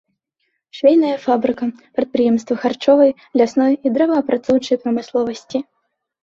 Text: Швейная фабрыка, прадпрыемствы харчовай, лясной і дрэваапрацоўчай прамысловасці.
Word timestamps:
Швейная 0.77 1.17
фабрыка, 1.25 1.65
прадпрыемствы 1.97 2.57
харчовай, 2.63 3.11
лясной 3.43 3.73
і 3.89 3.93
дрэваапрацоўчай 3.99 4.77
прамысловасці. 4.87 5.63